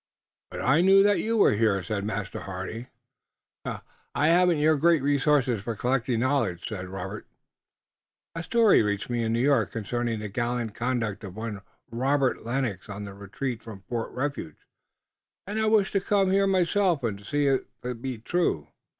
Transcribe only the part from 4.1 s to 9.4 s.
haven't your great resources for collecting knowledge." "A story reached me in